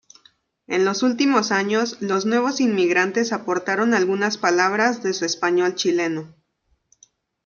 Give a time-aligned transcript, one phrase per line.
[0.65, 6.33] En los últimos años, los nuevos inmigrantes aportaron algunas palabras de su español chileno.